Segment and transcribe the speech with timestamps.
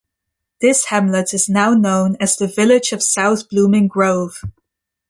[0.61, 4.41] This hamlet is now known as the Village of South Blooming Grove.